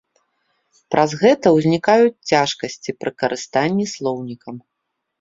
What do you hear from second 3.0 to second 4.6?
пры карыстанні слоўнікам.